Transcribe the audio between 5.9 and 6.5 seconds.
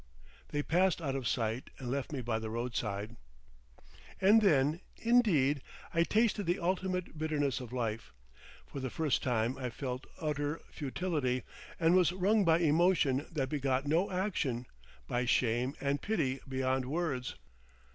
I tasted